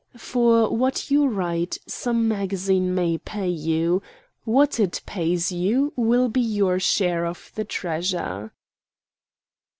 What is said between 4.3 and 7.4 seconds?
What it pays you will be your share